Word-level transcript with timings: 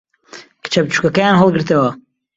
کچە 0.63 0.79
بچووکەکەیان 0.85 1.39
ھەڵگرتەوە. 1.39 1.89